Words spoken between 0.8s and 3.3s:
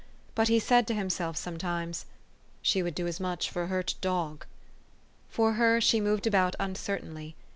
to himself sometimes," She would do as